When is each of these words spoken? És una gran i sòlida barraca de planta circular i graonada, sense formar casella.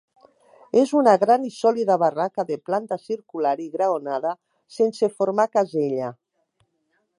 És 0.83 0.93
una 0.99 1.11
gran 1.23 1.43
i 1.47 1.51
sòlida 1.57 1.97
barraca 2.05 2.45
de 2.53 2.57
planta 2.71 2.99
circular 3.03 3.53
i 3.67 3.69
graonada, 3.77 4.33
sense 4.79 5.13
formar 5.21 5.49
casella. 5.59 6.11